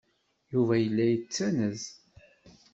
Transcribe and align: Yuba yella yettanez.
Yuba 0.53 0.75
yella 0.79 1.05
yettanez. 1.07 1.81